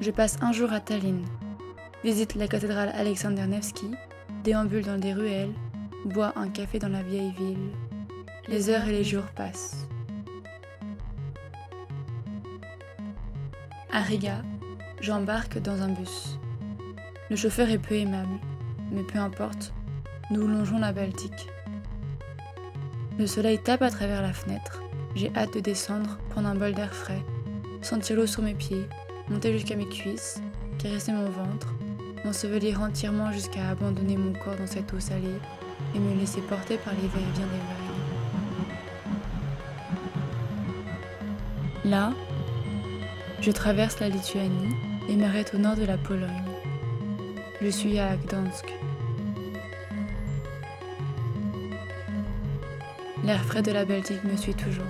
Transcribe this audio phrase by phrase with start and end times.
[0.00, 1.26] Je passe un jour à Tallinn,
[2.02, 3.90] visite la cathédrale Alexander Nevsky,
[4.42, 5.52] déambule dans des ruelles,
[6.06, 7.70] bois un café dans la vieille ville.
[8.48, 9.86] Les heures et les jours passent.
[13.92, 14.40] À Riga,
[15.02, 16.38] j'embarque dans un bus.
[17.30, 18.38] Le chauffeur est peu aimable,
[18.92, 19.72] mais peu importe,
[20.30, 21.48] nous longeons la Baltique.
[23.18, 24.82] Le soleil tape à travers la fenêtre.
[25.14, 27.24] J'ai hâte de descendre, prendre un bol d'air frais,
[27.80, 28.86] sentir l'eau sur mes pieds,
[29.30, 30.42] monter jusqu'à mes cuisses,
[30.78, 31.72] caresser mon ventre,
[32.26, 35.38] m'ensevelir entièrement jusqu'à abandonner mon corps dans cette eau salée
[35.94, 37.84] et me laisser porter par les va-et-vient des vagues.
[41.84, 42.12] Là,
[43.40, 44.74] je traverse la Lituanie
[45.08, 46.53] et m'arrête au nord de la Pologne.
[47.64, 48.74] Je suis à Gdansk.
[53.24, 54.84] L'air frais de la Baltique me suit toujours.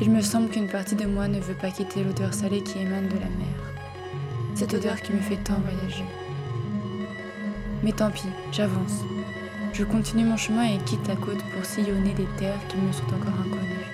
[0.00, 3.08] Il me semble qu'une partie de moi ne veut pas quitter l'odeur salée qui émane
[3.08, 3.58] de la mer.
[4.54, 6.04] Cette odeur qui me fait tant voyager.
[7.82, 9.04] Mais tant pis, j'avance.
[9.74, 13.04] Je continue mon chemin et quitte la côte pour sillonner des terres qui me sont
[13.04, 13.84] encore inconnues.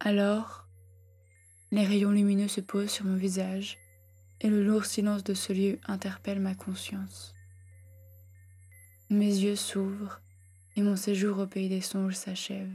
[0.00, 0.66] Alors,
[1.72, 3.78] les rayons lumineux se posent sur mon visage
[4.44, 7.34] et le lourd silence de ce lieu interpelle ma conscience.
[9.08, 10.20] Mes yeux s'ouvrent
[10.76, 12.70] et mon séjour au pays des songes s'achève.